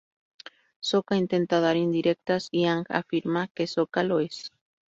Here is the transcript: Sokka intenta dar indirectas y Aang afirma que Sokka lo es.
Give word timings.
Sokka 0.91 1.15
intenta 1.19 1.59
dar 1.59 1.75
indirectas 1.77 2.47
y 2.49 2.65
Aang 2.65 2.85
afirma 2.89 3.47
que 3.49 3.67
Sokka 3.67 4.01
lo 4.01 4.19
es. 4.19 4.51